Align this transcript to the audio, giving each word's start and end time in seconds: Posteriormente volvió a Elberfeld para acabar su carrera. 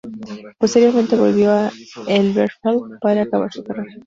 Posteriormente 0.57 1.15
volvió 1.15 1.51
a 1.51 1.71
Elberfeld 2.07 2.97
para 2.99 3.21
acabar 3.21 3.53
su 3.53 3.63
carrera. 3.63 3.93